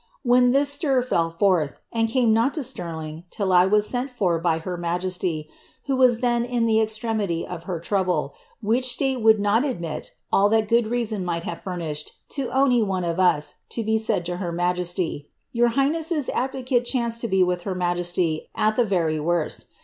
[0.01, 4.09] *■ when this stir fell forth, and came not to Stirling till I was sent
[4.19, 5.47] U t It her majesty,
[5.85, 8.33] who was then in the extremity of her trouble,
[8.63, 13.83] which s.iie would not admit all that good reason might have furnished lo ony,<{^; to
[13.83, 15.29] l^e said lo her majesty.
[15.55, 19.67] Tourhighness's advocate chanced to be w;i her mfijesiy at the verie worst.